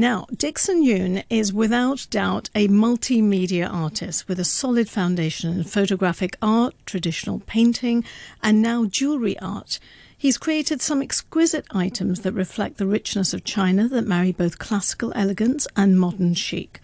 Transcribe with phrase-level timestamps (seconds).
[0.00, 6.38] Now, Dickson Yewn is without doubt a multimedia artist with a solid foundation in photographic
[6.40, 8.02] art, traditional painting,
[8.42, 9.78] and now jewelry art.
[10.16, 15.12] He's created some exquisite items that reflect the richness of China that marry both classical
[15.14, 16.80] elegance and modern chic.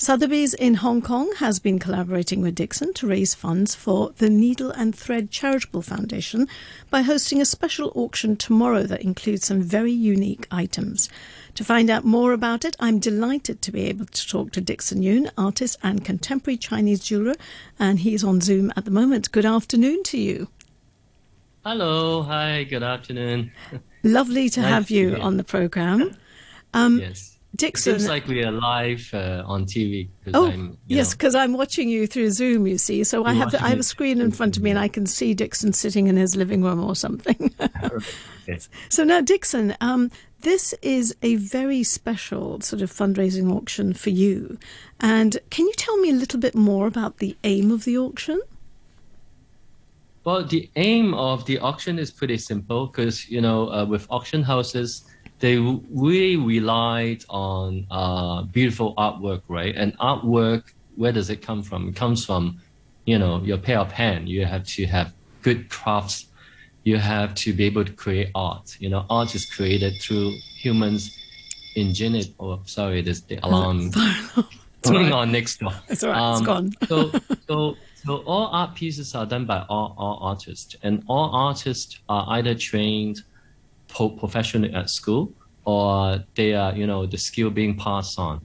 [0.00, 4.70] Sotheby's in Hong Kong has been collaborating with Dickson to raise funds for the Needle
[4.70, 6.46] and Thread Charitable Foundation
[6.88, 11.08] by hosting a special auction tomorrow that includes some very unique items.
[11.56, 15.02] To find out more about it, I'm delighted to be able to talk to Dickson
[15.02, 17.34] Yewn, artist and contemporary Chinese jeweler,
[17.76, 19.32] and he's on Zoom at the moment.
[19.32, 20.46] Good afternoon to you.
[21.64, 23.50] Hello, hi, good afternoon.
[24.04, 25.18] Lovely to Nice have you hear.
[25.18, 26.14] on the program.
[26.72, 27.36] Um, yes.
[27.52, 27.98] It Dickson.
[27.98, 30.08] seems like we are live uh, on TV.
[30.34, 33.02] Oh, I'm, yes, because I'm watching you through Zoom, you see.
[33.04, 35.34] So I have I have a screen in front of me and I can see
[35.34, 37.54] Dickson sitting in his living room or something.
[37.60, 38.58] okay.
[38.90, 40.10] so now, Dixon, um,
[40.42, 44.58] this is a very special sort of fundraising auction for you.
[45.00, 48.40] And can you tell me a little bit more about the aim of the auction?
[50.24, 54.42] Well, the aim of the auction is pretty simple because, you know, uh, with auction
[54.42, 55.04] houses,
[55.40, 59.74] they really relied on uh, beautiful artwork, right?
[59.76, 60.64] And artwork,
[60.96, 61.88] where does it come from?
[61.88, 62.60] It comes from,
[63.04, 64.28] you know, your pair of hand.
[64.28, 66.26] You have to have good crafts.
[66.82, 68.76] You have to be able to create art.
[68.80, 71.16] You know, art is created through humans'
[71.76, 72.34] ingenuity.
[72.40, 73.90] Oh, sorry, there's the alarm
[74.82, 75.72] going on next door.
[75.88, 76.72] It's all right, it's gone.
[76.88, 77.12] so,
[77.46, 82.26] so, so all art pieces are done by all, all artists, and all artists are
[82.30, 83.20] either trained
[83.88, 85.32] professionally at school
[85.64, 88.40] or they are, you know, the skill being passed on.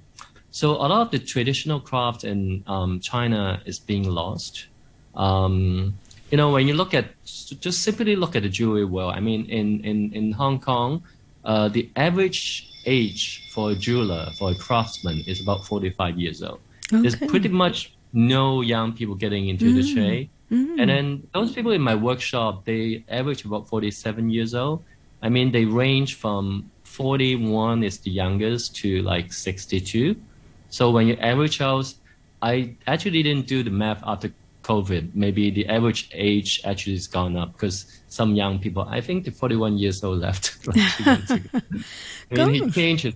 [0.51, 4.67] So a lot of the traditional craft in um, China is being lost.
[5.15, 5.97] Um,
[6.31, 7.05] you know, when you look at
[7.59, 9.13] just simply look at the jewelry world.
[9.15, 11.03] I mean, in in in Hong Kong,
[11.45, 16.59] uh, the average age for a jeweler, for a craftsman, is about forty-five years old.
[16.91, 20.29] There's pretty much no young people getting into the trade.
[20.51, 20.79] Mm.
[20.79, 24.83] And then those people in my workshop, they average about 47 years old.
[25.23, 30.15] I mean, they range from 41 is the youngest to like 62.
[30.69, 31.91] So when you average out,
[32.41, 34.31] I actually didn't do the math after
[34.63, 35.15] COVID.
[35.15, 39.31] Maybe the average age actually has gone up because some young people, I think the
[39.31, 40.67] 41 years old left.
[40.67, 41.49] like two months ago.
[42.31, 42.75] I mean, it Gosh.
[42.75, 43.15] changes.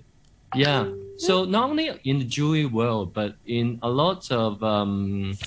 [0.56, 0.90] Yeah.
[1.18, 5.38] So not only in the jewelry world, but in a lot of um,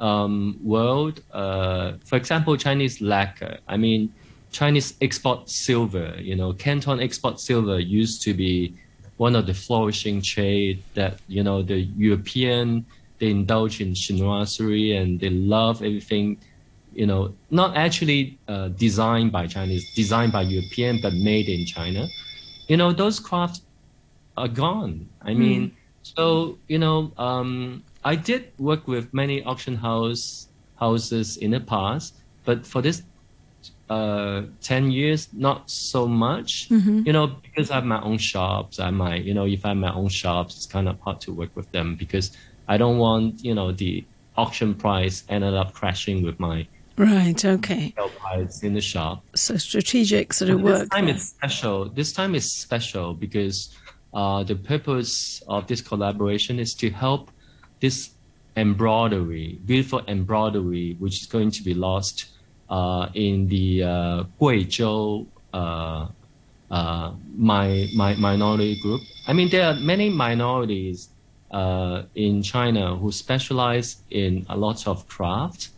[0.00, 3.58] um, world, uh, for example, Chinese lacquer.
[3.68, 4.12] I mean,
[4.50, 6.14] Chinese export silver.
[6.18, 8.74] You know, Canton export silver used to be
[9.16, 12.86] one of the flourishing trade that you know the European
[13.18, 16.40] they indulge in chinoiserie and they love everything.
[16.92, 22.08] You know, not actually uh, designed by Chinese, designed by European, but made in China.
[22.66, 23.60] You know, those crafts
[24.36, 25.08] are gone.
[25.22, 31.50] I mean, so you know, um, I did work with many auction house houses in
[31.50, 33.02] the past, but for this
[33.90, 36.68] uh, ten years, not so much.
[37.06, 38.78] You know, because I have my own shops.
[38.78, 41.32] I might, you know, if I have my own shops, it's kind of hard to
[41.32, 42.30] work with them because
[42.68, 44.04] I don't want, you know, the
[44.36, 47.94] auction price ended up crashing with my Right, okay.
[48.18, 49.24] price in the shop.
[49.34, 50.80] So strategic sort of work.
[50.80, 51.88] This time is special.
[51.88, 53.74] This time is special because
[54.12, 57.30] uh, the purpose of this collaboration is to help
[57.80, 58.10] this
[58.56, 62.26] embroidery, beautiful embroidery, which is going to be lost
[63.14, 66.06] in the uh, Guizhou uh,
[66.70, 69.00] uh, my, my minority group.
[69.26, 71.08] I mean, there are many minorities
[71.50, 75.70] uh, in China who specialize in a lot of craft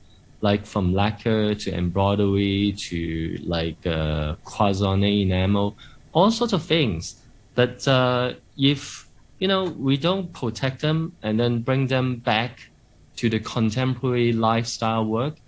[0.42, 5.76] like from lacquer to embroidery to like uh, cloisonné enamel,
[6.12, 7.22] all sorts of things.
[7.54, 9.08] But uh, if
[9.38, 12.58] you know we don't protect them and then bring them back
[13.16, 15.38] to the contemporary lifestyle work,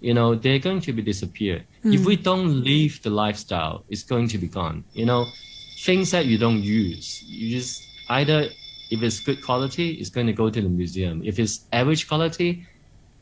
[0.00, 1.64] you know they're going to be disappeared.
[1.84, 2.06] If hmm.
[2.06, 4.84] we don't leave the lifestyle, it's going to be gone.
[4.92, 5.26] You know,
[5.80, 8.48] things that you don't use, you just either
[8.90, 11.22] if it's good quality, it's going to go to the museum.
[11.24, 12.66] If it's average quality,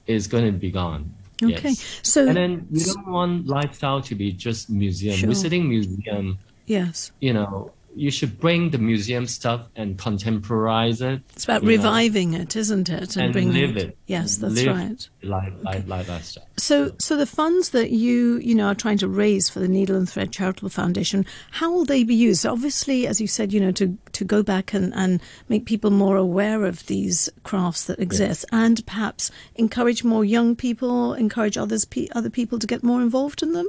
[0.08, 1.14] is going to be gone.
[1.40, 1.70] Okay.
[1.70, 2.00] Yes.
[2.02, 5.16] So And then we don't want lifestyle to be just museum.
[5.16, 5.28] Sure.
[5.28, 7.12] Visiting museum, yes.
[7.20, 11.20] you know, you should bring the museum stuff and contemporize it.
[11.32, 13.16] It's about you know, reviving it, isn't it?
[13.16, 13.98] and bringing live it.
[14.06, 15.08] Yes, that's Live right.
[15.22, 16.46] Life, life, life, lifestyle.
[16.56, 19.96] So, so the funds that you, you know, are trying to raise for the Needle
[19.96, 22.46] and Thread Charitable Foundation, how will they be used?
[22.46, 26.16] Obviously, as you said, you know, to, to go back and, and make people more
[26.16, 32.08] aware of these crafts that exist, and perhaps encourage more young people, encourage others, pe-
[32.14, 33.68] other people to get more involved in them.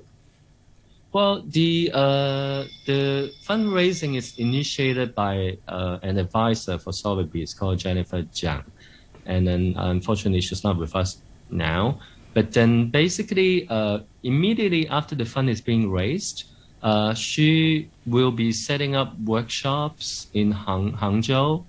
[1.12, 8.22] Well, the uh, the fundraising is initiated by uh, an advisor for Sotheby's called Jennifer
[8.22, 8.64] Jiang,
[9.26, 11.18] and then unfortunately she's not with us
[11.50, 12.00] now.
[12.36, 16.44] But then basically, uh, immediately after the fund is being raised,
[16.84, 21.66] uh, she will be setting up workshops in Hang, Hangzhou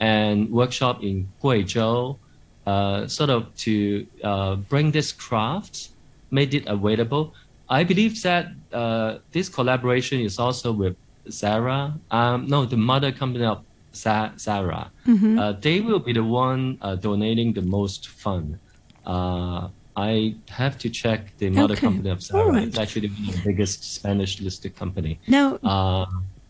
[0.00, 2.18] and workshop in Guizhou,
[2.66, 5.90] uh, sort of to uh, bring this craft,
[6.32, 7.32] made it available.
[7.72, 10.94] I believe that uh, this collaboration is also with
[11.30, 11.98] Zara.
[12.10, 13.64] Um, no, the mother company of
[13.94, 14.90] Zara.
[15.06, 15.38] Mm-hmm.
[15.38, 18.58] Uh, they will be the one uh, donating the most fund.
[19.06, 21.80] Uh, I have to check the mother okay.
[21.80, 22.52] company of Zara.
[22.52, 22.68] Right.
[22.68, 25.18] It's actually the biggest Spanish listed company.
[25.26, 26.04] Now, uh,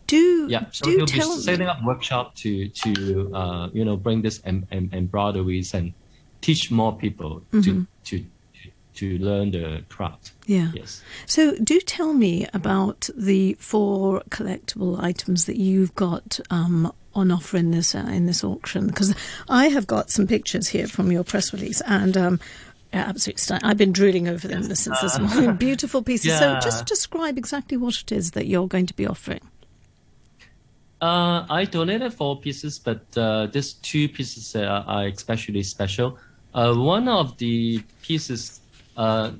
[0.07, 4.21] do yeah, so do he'll be setting up workshop to to uh, you know bring
[4.21, 5.93] this em- em- embroideries and
[6.41, 7.61] teach more people mm-hmm.
[7.61, 8.25] to to
[8.95, 10.31] to learn the craft.
[10.45, 10.71] Yeah.
[10.73, 11.01] Yes.
[11.25, 17.57] So do tell me about the four collectible items that you've got um, on offer
[17.57, 19.15] in this uh, in this auction because
[19.49, 22.17] I have got some pictures here from your press release and.
[22.17, 22.39] Um,
[22.95, 23.63] absolutely stunning.
[23.65, 25.55] I've been drooling over them since this morning.
[25.57, 26.27] Beautiful pieces.
[26.27, 26.59] Yeah.
[26.59, 29.41] So, just describe exactly what it is that you're going to be offering.
[31.01, 36.17] Uh, I donated four pieces, but uh, these two pieces are, are especially special.
[36.53, 38.61] Uh, one of the pieces
[38.95, 39.31] uh,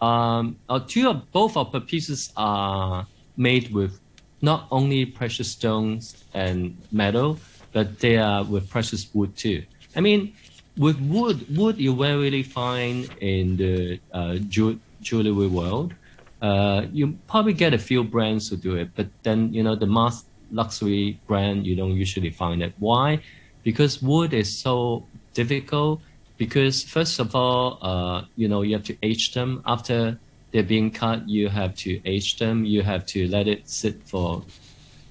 [0.00, 3.06] um, uh, two of both of the pieces are
[3.36, 4.00] made with
[4.42, 7.42] not only precious stones and metal,
[7.72, 9.64] but they are with precious wood too.
[9.94, 10.34] I mean,
[10.76, 15.96] with wood, wood you rarely find in the uh, ju- jewelry world.
[16.40, 19.86] Uh, you probably get a few brands to do it, but then you know the
[19.86, 22.74] mass luxury brand you don't usually find it.
[22.78, 23.20] Why?
[23.64, 26.02] Because wood is so difficult
[26.36, 30.18] because first of all, uh, you know, you have to age them after
[30.52, 31.28] they're being cut.
[31.28, 32.64] You have to age them.
[32.64, 34.42] You have to let it sit for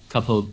[0.07, 0.49] a couple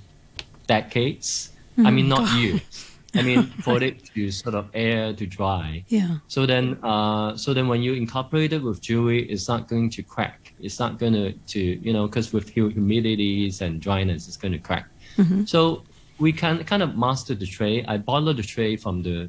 [0.66, 1.52] decades.
[1.78, 2.40] Mm, I mean, not God.
[2.40, 2.88] years.
[3.14, 5.84] I mean, for it to sort of air to dry.
[5.88, 6.16] Yeah.
[6.28, 10.02] So then, uh, so then when you incorporate it with jewelry, it's not going to
[10.02, 10.54] crack.
[10.60, 14.58] It's not going to, to you know, because with humidities and dryness, it's going to
[14.58, 14.86] crack.
[15.18, 15.44] Mm-hmm.
[15.44, 15.82] So
[16.18, 17.84] we can kind of master the tray.
[17.84, 19.28] I bottle the tray from the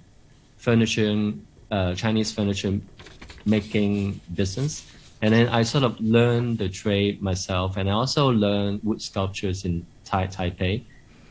[0.64, 1.34] furniture,
[1.72, 2.80] uh, Chinese furniture
[3.46, 4.88] making business.
[5.22, 9.66] And then I sort of learned the trade myself, and I also learned wood sculptures
[9.66, 10.84] in tai- Taipei,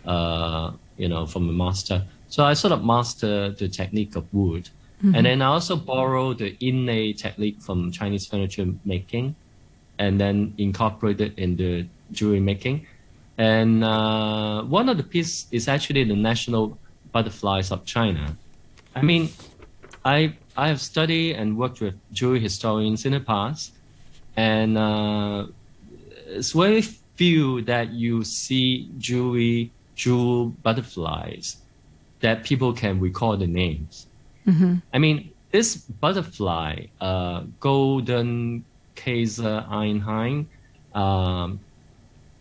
[0.04, 2.04] uh, you know, from a master.
[2.28, 4.68] So I sort of mastered the technique of wood.
[5.02, 5.14] Mm-hmm.
[5.16, 9.34] And then I also borrowed the inlay technique from Chinese furniture making,
[9.98, 12.86] and then incorporated in the jewelry making.
[13.38, 16.78] And uh, one of the pieces is actually the national
[17.12, 18.36] butterflies of China.
[18.94, 19.30] I mean,
[20.04, 23.72] I I have studied and worked with Jewish historians in the past,
[24.36, 25.46] and uh,
[26.26, 26.82] it's very
[27.16, 31.58] few that you see jewelry jewel butterflies
[32.20, 34.06] that people can recall the names.
[34.46, 34.76] Mm-hmm.
[34.92, 40.46] I mean, this butterfly, uh, golden Kaiser-i-Hind,
[40.94, 41.60] um,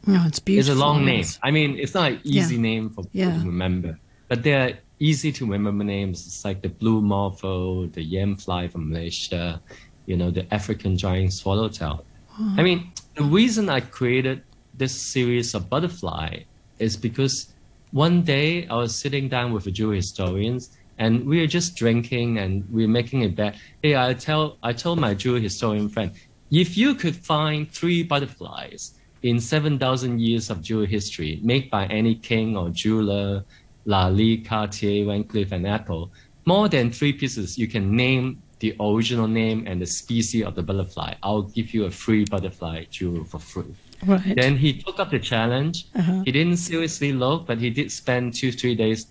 [0.07, 0.71] no, it's beautiful.
[0.71, 1.25] It's a long name.
[1.44, 2.62] I mean, it's not an easy yeah.
[2.62, 3.39] name for people yeah.
[3.39, 6.25] to remember, but there easy to remember names.
[6.27, 9.59] It's like the blue morpho, the yam fly from Malaysia,
[10.06, 12.06] you know, the African giant swallowtail.
[12.39, 12.56] Oh.
[12.57, 14.44] I mean, the reason I created
[14.75, 16.44] this series of butterfly
[16.80, 17.53] is because
[17.92, 22.38] one day I was sitting down with a Jewish historians and we were just drinking
[22.38, 23.55] and we were making a bet.
[23.81, 26.12] Hey, I tell I told my Jewish historian friend,
[26.51, 28.93] if you could find three butterflies
[29.24, 33.43] in seven thousand years of Jewish history made by any king or jeweler
[33.86, 36.10] Lalique, Cartier, Van Cleef, and Arpels,
[36.46, 40.64] more than three pieces, you can name the original name and the species of the
[40.64, 41.14] butterfly.
[41.24, 43.74] I'll give you a free butterfly jewel for free.
[44.06, 44.36] Right.
[44.36, 45.88] Then he took up the challenge.
[45.96, 46.22] Uh-huh.
[46.26, 49.08] He didn't seriously look, but he did spend two, three days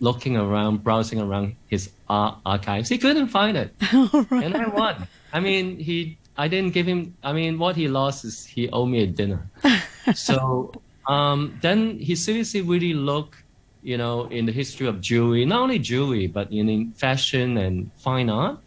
[0.00, 2.88] looking around, browsing around his archives.
[2.88, 3.74] He couldn't find it.
[4.30, 4.44] right.
[4.44, 5.08] And I won.
[5.32, 6.18] I mean, he.
[6.36, 7.14] I didn't give him.
[7.22, 9.50] I mean, what he lost is he owed me a dinner.
[10.14, 10.72] so
[11.06, 13.36] um, then he seriously really looked
[13.82, 18.28] you know, in the history of jewelry, not only jewelry, but in fashion and fine
[18.28, 18.58] art.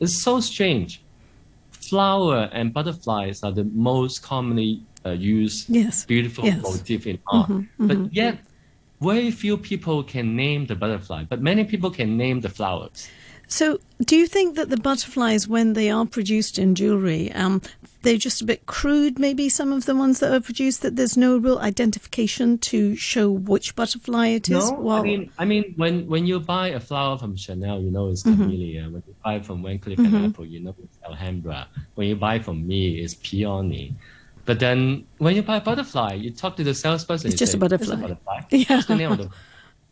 [0.00, 1.02] It's so strange.
[1.70, 6.04] Flower and butterflies are the most commonly uh, used yes.
[6.04, 6.62] beautiful yes.
[6.62, 7.48] motif in art.
[7.48, 7.86] Mm-hmm, mm-hmm.
[7.86, 8.38] But yet,
[9.00, 13.08] very few people can name the butterfly, but many people can name the flowers.
[13.48, 17.62] So, do you think that the butterflies, when they are produced in jewelry, um,
[18.02, 19.18] they're just a bit crude?
[19.18, 23.30] Maybe some of the ones that are produced that there's no real identification to show
[23.30, 24.70] which butterfly it is.
[24.70, 27.90] No, well, I mean, I mean, when when you buy a flower from Chanel, you
[27.90, 28.42] know it's mm-hmm.
[28.42, 28.82] camellia.
[28.84, 30.14] When you buy from Cleef mm-hmm.
[30.16, 31.68] and Arpels, you know it's Alhambra.
[31.94, 33.94] When you buy from me, it's peony.
[34.44, 37.30] But then when you buy a butterfly, you talk to the salesperson.
[37.30, 37.94] It's just say, a butterfly.
[37.94, 38.40] It's a butterfly.
[38.50, 38.82] Yeah.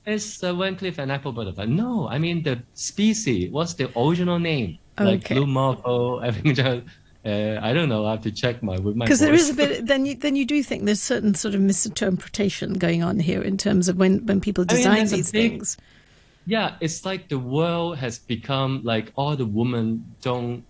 [0.04, 1.64] What's the name of It's a Van Cleef and Arpels butterfly.
[1.66, 3.50] No, I mean the species.
[3.50, 4.78] What's the original name?
[4.99, 6.88] Like blue marble, everything.
[7.26, 8.04] Uh, I don't know.
[8.04, 9.06] I have to check my with my.
[9.06, 9.87] Because there is a bit.
[9.87, 13.56] Then you then you do think there's certain sort of misinterpretation going on here in
[13.56, 15.76] terms of when when people I mean, design these big- things.
[16.46, 20.62] Yeah, it's like the world has become like all the women don't,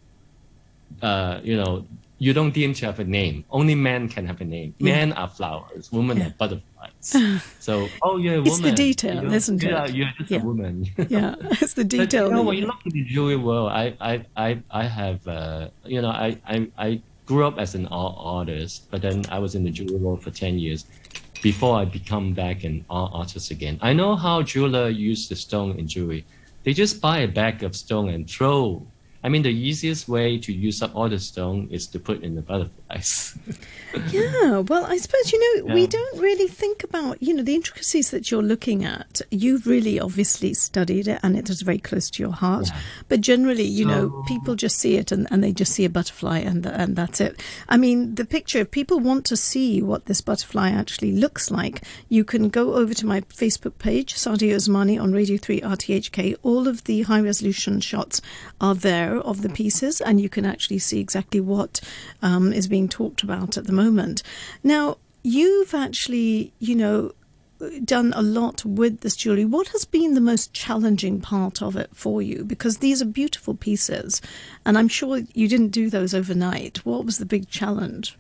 [1.03, 1.85] uh, you know,
[2.19, 3.45] you don't deem to have a name.
[3.51, 4.75] Only men can have a name.
[4.81, 6.27] Men are flowers, women Yeah.
[6.29, 7.43] are butterflies.
[7.61, 8.47] so, oh, you're a woman.
[8.53, 9.95] It's the detail, You're- isn't yeah, it?
[9.95, 10.41] You're just Yeah.
[10.43, 10.87] a woman.
[11.09, 12.29] Yeah, it's the But, detail.
[12.29, 15.27] you know, when you- you look at the jewelry world, I, I, I, I have,
[15.27, 19.39] uh, you know, I, I, I grew up as an art artist, but then I
[19.39, 20.85] was in the jewelry world for 10 years
[21.43, 23.79] before I become back an art artist again.
[23.83, 26.25] I know how jeweler use the stone in jewelry.
[26.63, 28.87] They just buy a bag of stone and throw.
[29.25, 32.35] I mean, the easiest way to use up all the stone is to put in
[32.35, 32.43] the
[32.95, 33.39] butterflies.
[34.11, 38.11] Yeah, well, I suppose, you know, we don't really think about, you know, the intricacies
[38.11, 39.21] that you're looking at.
[39.31, 42.69] You've really obviously studied it and it is very close to your heart.
[42.69, 42.81] Yeah.
[43.09, 46.39] But generally, you know, people just see it and, and they just see a butterfly
[46.39, 47.41] and, and that's it.
[47.69, 51.83] I mean, the picture, if people want to see what this butterfly actually looks like,
[52.09, 56.37] you can go over to my Facebook page, Sadia Osmani on Radio 3 RTHK.
[56.43, 58.21] All of the high resolution shots
[58.61, 61.81] are there of the pieces, and you can actually see exactly what
[62.23, 64.23] um, is being talked about at the moment.
[64.63, 67.13] Now, you've actually, you know,
[67.85, 69.45] done a lot with this jewelry.
[69.45, 72.45] What has been the most challenging part of it for you?
[72.45, 74.21] Because these are beautiful pieces,
[74.67, 76.85] and I'm sure you didn't do those overnight.
[76.85, 78.17] What was the big challenge?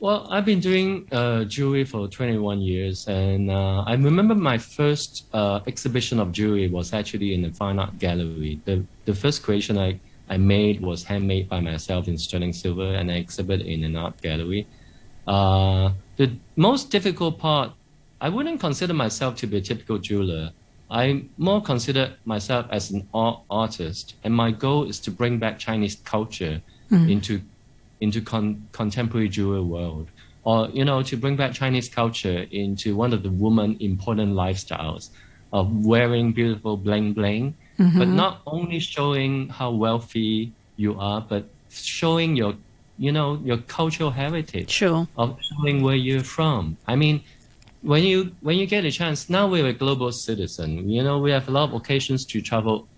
[0.00, 5.24] Well, I've been doing uh, jewelry for 21 years, and uh, I remember my first
[5.32, 8.60] uh, exhibition of jewelry was actually in the Fine Art Gallery.
[8.64, 9.98] The the first creation I,
[10.30, 14.20] I made was handmade by myself in sterling silver, and I exhibit in an art
[14.20, 14.66] gallery.
[15.26, 17.72] Uh, the most difficult part,
[18.20, 20.50] I wouldn't consider myself to be a typical jeweler.
[20.90, 25.58] I more consider myself as an art artist, and my goal is to bring back
[25.58, 27.42] Chinese culture into
[28.00, 30.08] into con- contemporary jewelry world,
[30.44, 35.10] or you know, to bring back Chinese culture into one of the woman important lifestyles
[35.52, 37.98] of wearing beautiful bling bling, Mm-hmm.
[37.98, 42.54] but not only showing how wealthy you are, but showing your,
[42.96, 45.06] you know, your cultural heritage Sure.
[45.16, 46.76] of showing where you're from.
[46.88, 47.22] I mean,
[47.82, 50.88] when you when you get a chance, now we're a global citizen.
[50.90, 52.88] You know, we have a lot of occasions to travel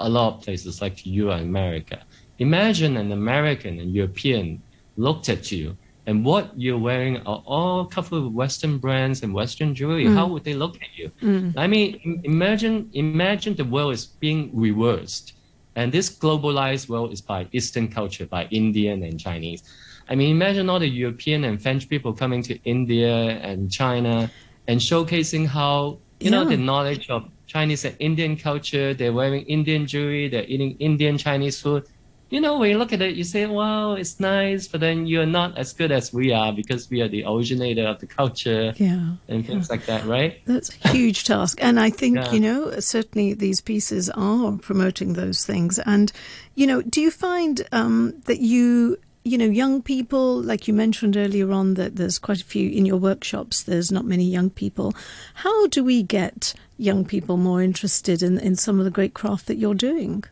[0.00, 1.98] a lot of places like Europe and America.
[2.38, 4.62] Imagine an American and European
[4.96, 5.76] looked at you
[6.10, 10.06] and what you're wearing are all covered with Western brands and Western jewelry.
[10.06, 10.14] Mm.
[10.16, 11.08] How would they look at you?
[11.22, 11.54] Mm.
[11.56, 15.34] I mean, imagine imagine the world is being reversed,
[15.76, 19.62] and this globalized world is by Eastern culture, by Indian and Chinese.
[20.10, 23.14] I mean, imagine all the European and French people coming to India
[23.48, 24.28] and China
[24.66, 28.94] and showcasing how you know the knowledge of Chinese and Indian culture.
[28.94, 30.26] They're wearing Indian jewelry.
[30.28, 31.84] They're eating Indian Chinese food.
[32.30, 35.26] You know, when you look at it, you say, "Wow, it's nice," but then you're
[35.26, 39.16] not as good as we are because we are the originator of the culture Yeah.
[39.28, 40.38] and things like that, right?
[40.46, 41.58] That's a huge task.
[41.60, 42.32] And I think, Yeah.
[42.32, 45.80] you know, certainly these pieces are promoting those things.
[45.80, 46.12] And,
[46.54, 51.16] you know, do you find um, that you, you know, young people, like you mentioned
[51.16, 54.94] earlier on, that there's quite a few in your workshops, there's not many young people.
[55.34, 59.46] How do we get young people more interested in, in some of the great craft
[59.48, 60.22] that you're doing?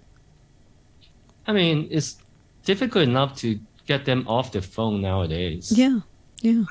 [1.48, 2.18] I mean, it's
[2.64, 5.72] difficult enough to get them off the phone nowadays.
[5.72, 6.00] Yeah,
[6.42, 6.64] yeah,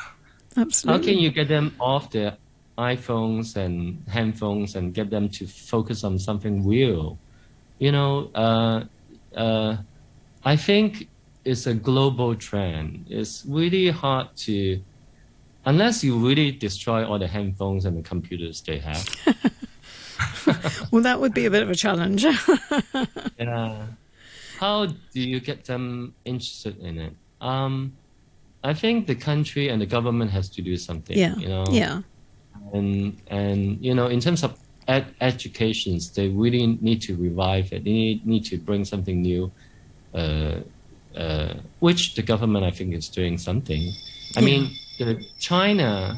[0.55, 1.01] absolutely.
[1.01, 2.37] How can you get them off their
[2.77, 7.17] iPhones and handphones and get them to focus on something real?
[7.79, 8.83] You know, uh,
[9.35, 9.77] uh,
[10.45, 11.09] I think
[11.43, 13.07] it's a global trend.
[13.09, 14.79] It's really hard to,
[15.65, 19.09] unless you really destroy all the handphones and the computers they have.
[20.91, 22.25] Well, that would be a bit of a challenge.
[23.37, 23.85] Yeah.
[24.59, 27.13] How do you get them interested in it?
[27.41, 27.93] Um,
[28.63, 31.17] I think the country and the government has to do something.
[31.17, 31.63] yeah, You know.
[31.73, 32.01] yeah,
[32.73, 37.83] And and you know, in terms of ed- educations, they really need to revive it.
[37.83, 39.51] They need, need to bring something new,
[40.13, 40.61] uh,
[41.15, 43.93] uh, which the government I think is doing something.
[44.35, 44.45] I Yeah.
[44.45, 44.63] mean,
[44.99, 46.17] the China.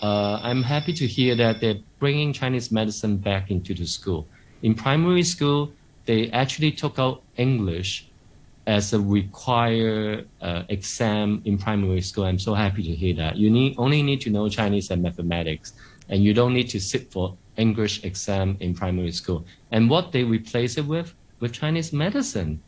[0.00, 4.28] Uh, I'm happy to hear that they're bringing Chinese medicine back into the school.
[4.62, 5.74] In primary school,
[6.04, 8.08] they actually took out English
[8.66, 12.24] as a required uh, exam in primary school.
[12.24, 13.36] I'm so happy to hear that.
[13.36, 15.72] You need only need to know Chinese and mathematics,
[16.08, 19.44] and you don't need to sit for English exam in primary school.
[19.72, 22.60] And what they replace it with with Chinese medicine.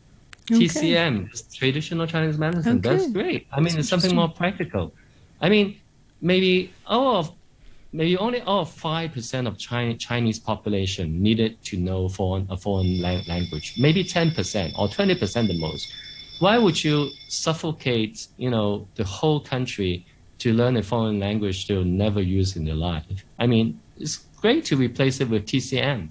[0.51, 0.65] Okay.
[0.65, 1.15] TCM,
[1.55, 2.77] traditional Chinese medicine.
[2.77, 2.89] Okay.
[2.89, 3.47] That's great.
[3.51, 4.93] I mean, That's it's something more practical.
[5.41, 5.79] I mean,
[6.21, 7.31] maybe all of
[7.95, 13.75] maybe only five percent of China, Chinese population needed to know foreign a foreign language.
[13.77, 15.91] Maybe ten percent or twenty percent the most.
[16.39, 20.05] Why would you suffocate, you know, the whole country
[20.39, 23.05] to learn a foreign language they'll never use in their life?
[23.39, 26.09] I mean, it's great to replace it with TCM.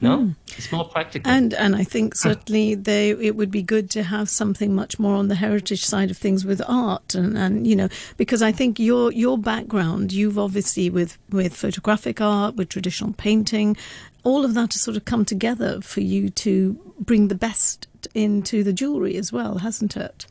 [0.00, 0.34] No, mm.
[0.56, 1.30] it's more practical.
[1.30, 5.16] And and I think certainly they it would be good to have something much more
[5.16, 8.78] on the heritage side of things with art and, and you know because I think
[8.78, 13.76] your your background you've obviously with with photographic art with traditional painting,
[14.22, 18.62] all of that has sort of come together for you to bring the best into
[18.62, 20.26] the jewelry as well, hasn't it?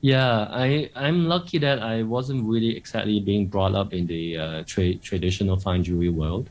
[0.00, 4.62] Yeah, I I'm lucky that I wasn't really exactly being brought up in the uh,
[4.64, 6.48] tra- traditional fine jewelry world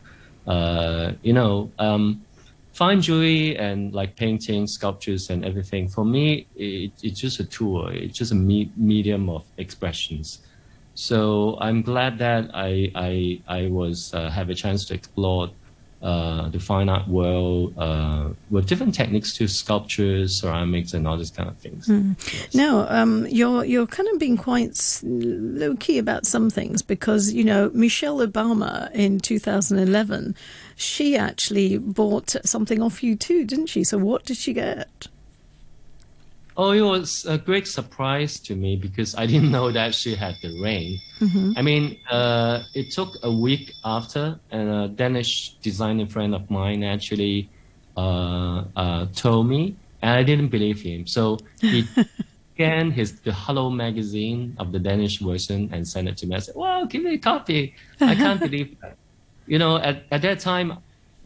[0.48, 2.26] uh, you know, um,
[2.74, 5.90] fine jewelry and like painting, sculptures, and everything.
[5.90, 7.88] For me, it, it's just a tool.
[7.90, 10.40] It's just a me- medium of expressions.
[10.94, 15.50] So I'm glad that I I I was uh, have a chance to explore
[16.02, 21.32] uh, the fine art world uh, with different techniques to sculptures, ceramics, and all these
[21.32, 21.88] kind of things.
[21.88, 22.16] Mm.
[22.32, 22.56] Yes.
[22.56, 27.44] Now, um, you're you're kind of being quite low key about some things because you
[27.44, 30.36] know Michelle Obama in 2011,
[30.78, 33.84] she actually bought something off you too, didn't she?
[33.84, 35.08] So what did she get?
[36.60, 40.36] Oh, it was a great surprise to me because I didn't know that she had
[40.42, 41.00] the ring.
[41.22, 41.54] Mm-hmm.
[41.56, 46.84] I mean, uh, it took a week after, and a Danish designer friend of mine
[46.84, 47.50] actually
[47.96, 51.08] uh, uh, told me, and I didn't believe him.
[51.08, 51.88] So he
[52.54, 56.36] scanned his the Hello magazine of the Danish version and sent it to me.
[56.36, 57.74] I said, "Wow, give me a copy!
[58.02, 58.98] I can't believe that."
[59.48, 60.84] You know, at, at that time,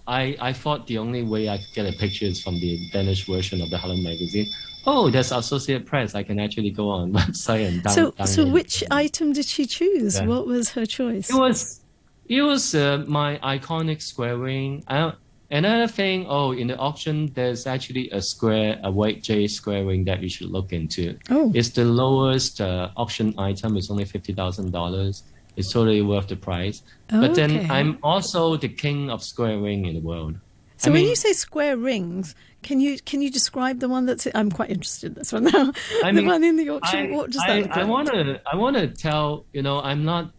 [0.07, 3.25] I, I thought the only way I could get a picture is from the Danish
[3.25, 4.47] version of the Hello magazine
[4.85, 6.15] oh, there's Associated Press.
[6.15, 8.11] I can actually go on website and down, so.
[8.11, 10.19] Download so, which item did she choose?
[10.19, 10.27] Yeah.
[10.27, 11.29] What was her choice?
[11.29, 11.81] It was,
[12.27, 14.83] it was uh, my iconic square ring.
[14.87, 15.13] I,
[15.51, 20.05] another thing, oh, in the auction, there's actually a square, a white J square ring
[20.05, 21.17] that you should look into.
[21.29, 23.77] Oh, it's the lowest uh, auction item.
[23.77, 25.23] It's only fifty thousand dollars.
[25.55, 26.83] It's totally worth the price.
[27.11, 27.69] Oh, but then.
[27.69, 30.35] I'm also the king of square ring in the world.
[30.77, 34.27] So I when you say square rings, can you can you describe the one that's?
[34.35, 35.71] I'm quite interested in this one now.
[36.03, 37.13] I the mean, one in the auction.
[37.13, 37.71] I, what does that I, look?
[37.71, 40.31] I want to I want to tell you know I'm not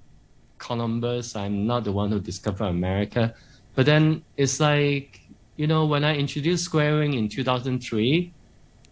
[0.58, 1.36] Columbus.
[1.36, 3.34] I'm not the one who discovered America,
[3.74, 5.20] but then it's like
[5.56, 8.32] you know when I introduced squaring in 2003,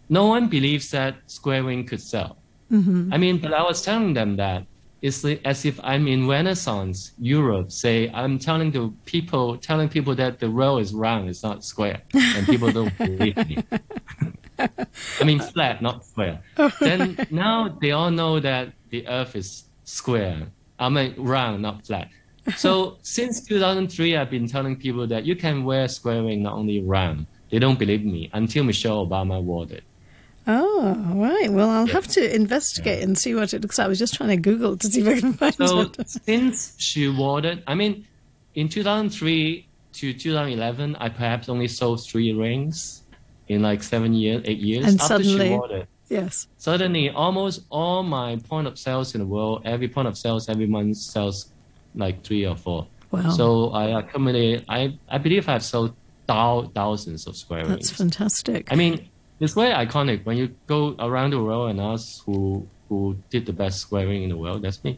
[0.09, 2.37] no one believes that squaring could sell.
[2.71, 3.13] Mm-hmm.
[3.13, 4.65] I mean, but I was telling them that
[5.03, 7.71] it's as if I'm in Renaissance Europe.
[7.73, 12.01] Say I'm telling the people, telling people that the world is round, it's not square,
[12.13, 13.57] and people don't believe me.
[14.57, 16.41] I mean flat, not square.
[16.79, 20.47] then now they all know that the Earth is square.
[20.79, 22.07] I mean round, not flat.
[22.55, 26.81] So since 2003, I've been telling people that you can wear square ring, not only
[26.81, 27.27] round.
[27.51, 29.83] They don't believe me until Michelle Obama wore it.
[30.45, 31.51] Oh, right.
[31.51, 31.93] Well, I'll yeah.
[31.93, 33.05] have to investigate yeah.
[33.05, 33.85] and see what it looks like.
[33.85, 36.09] I was just trying to Google to see if I can find so it.
[36.09, 38.05] since she awarded, I mean,
[38.55, 43.03] in 2003 to 2011, I perhaps only sold three rings
[43.47, 44.85] in like seven years, eight years.
[44.85, 46.47] And after suddenly, she awarded, yes.
[46.57, 50.67] Suddenly, almost all my point of sales in the world, every point of sales every
[50.67, 51.51] month sells
[51.95, 52.87] like three or four.
[53.11, 53.29] Wow.
[53.29, 55.95] So I accumulated, I, I believe I've sold
[56.27, 57.89] thousands of square That's rings.
[57.89, 58.71] That's fantastic.
[58.71, 59.07] I mean,
[59.39, 63.53] it's very iconic when you go around the world and ask who who did the
[63.53, 64.61] best squaring in the world.
[64.61, 64.97] That's me.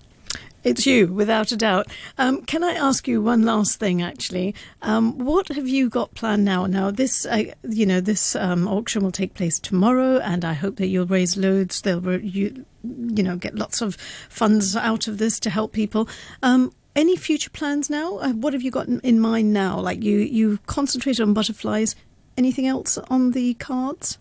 [0.66, 1.88] It's you, without a doubt.
[2.18, 4.02] Um, can I ask you one last thing?
[4.02, 6.66] Actually, um, what have you got planned now?
[6.66, 10.78] Now, this, uh, you know, this um, auction will take place tomorrow, and I hope
[10.78, 11.82] that you'll raise loads.
[11.82, 13.96] They'll, you, you know, get lots of
[14.28, 16.10] funds out of this to help people.
[16.42, 18.18] Um, any future plans now?
[18.18, 19.80] Uh, what have you got in, in mind now?
[19.80, 21.96] Like you, you concentrate on butterflies.
[22.38, 24.18] Anything else on the cards?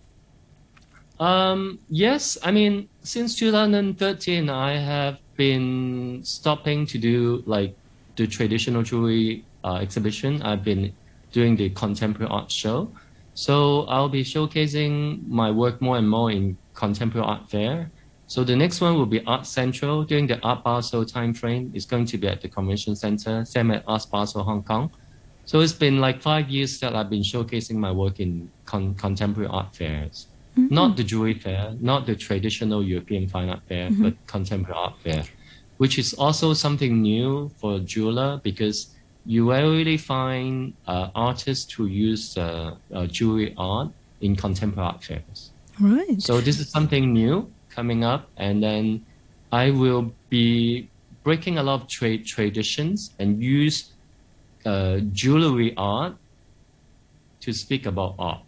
[1.24, 7.74] Um, yes, I mean, since 2013, I have been stopping to do like
[8.16, 10.42] the traditional jewelry uh, exhibition.
[10.42, 10.92] I've been
[11.32, 12.92] doing the contemporary art show.
[13.32, 17.90] So I'll be showcasing my work more and more in contemporary art fair.
[18.26, 21.74] So the next one will be Art Central during the Art Basel timeframe.
[21.74, 24.90] It's going to be at the Convention Center, same at Art Basel Hong Kong.
[25.46, 29.48] So it's been like five years that I've been showcasing my work in con- contemporary
[29.48, 30.28] art fairs.
[30.56, 30.74] Mm-hmm.
[30.74, 34.02] Not the jewelry fair, not the traditional European fine art fair, mm-hmm.
[34.04, 35.24] but contemporary art fair,
[35.78, 38.94] which is also something new for a jeweler because
[39.26, 43.88] you rarely find uh, artists who use uh, uh, jewelry art
[44.20, 45.50] in contemporary art fairs.
[45.80, 46.20] Right.
[46.20, 49.04] So this is something new coming up, and then
[49.50, 50.88] I will be
[51.24, 53.92] breaking a lot of trade traditions and use
[54.64, 56.14] uh, jewelry art
[57.40, 58.40] to speak about art.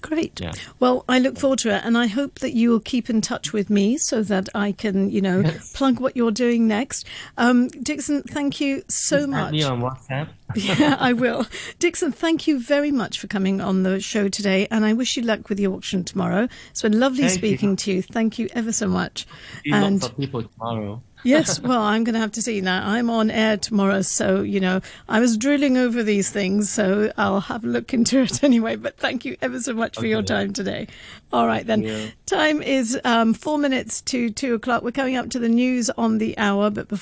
[0.00, 0.40] Great.
[0.40, 0.52] Yeah.
[0.80, 3.52] Well, I look forward to it, and I hope that you will keep in touch
[3.52, 5.72] with me so that I can, you know, Yes.
[5.72, 7.06] plug what you're doing next.
[7.36, 9.52] Um, Dickson, thank you so much.
[9.52, 10.28] me on WhatsApp.
[10.54, 11.46] yeah, I will.
[11.78, 15.22] Dickson, thank you very much for coming on the show today, and I wish you
[15.22, 16.48] luck with the auction tomorrow.
[16.70, 17.38] It's been lovely Thank you.
[17.48, 18.02] speaking to you.
[18.02, 19.26] Thank you ever so much.
[19.64, 21.02] See And- lots of people tomorrow.
[21.22, 22.86] Yes, well, I'm going to have to see now.
[22.88, 27.40] I'm on air tomorrow, so you know I was drilling over these things, so I'll
[27.40, 28.76] have a look into it anyway.
[28.76, 30.86] But thank you ever so much for your time today.
[31.32, 32.06] All right then, Yeah.
[32.26, 34.82] time is um, four minutes to two o'clock.
[34.82, 36.96] We're coming up to the news on the hour, but before.